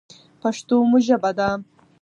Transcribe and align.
پښتو 0.41 0.75
مو 0.89 0.97
ژبه 1.07 1.31
ده. 1.37 1.49